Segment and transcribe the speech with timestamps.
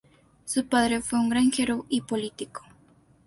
[0.45, 2.63] Su padre fue un granjero y político.